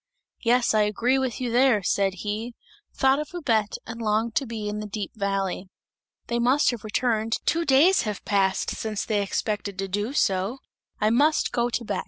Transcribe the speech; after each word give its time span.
"Yes, 0.41 0.73
I 0.73 0.81
agree 0.81 1.19
with 1.19 1.39
you 1.39 1.51
there!" 1.51 1.83
said 1.83 2.13
he; 2.25 2.55
thought 2.91 3.19
of 3.19 3.29
Babette 3.33 3.77
and 3.85 4.01
longed 4.01 4.33
to 4.33 4.47
be 4.47 4.67
in 4.67 4.79
the 4.79 4.87
deep 4.87 5.11
valley. 5.13 5.69
"They 6.25 6.39
must 6.39 6.71
have 6.71 6.83
returned, 6.83 7.35
two 7.45 7.65
days 7.65 8.01
have 8.01 8.25
passed 8.25 8.71
since 8.71 9.05
they 9.05 9.21
expected 9.21 9.77
to 9.77 9.87
do 9.87 10.13
so. 10.13 10.57
I 10.99 11.11
must 11.11 11.51
go 11.51 11.69
to 11.69 11.85
Bex!" 11.85 11.99